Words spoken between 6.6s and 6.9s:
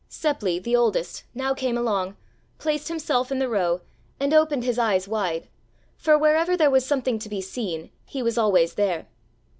was